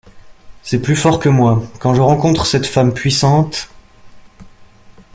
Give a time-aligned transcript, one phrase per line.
[0.63, 3.69] C’est plus fort que moi, quand je rencontre cette femme puissante…